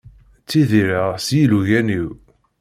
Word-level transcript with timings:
Ttidireɣ 0.43 1.09
s 1.25 1.27
yilugan-iw. 1.37 2.09